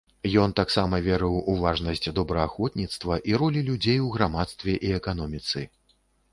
[0.43, 5.59] Ён таксама верыў у важнасць добраахвотніцтва і ролі людзей у грамадстве і эканоміцы.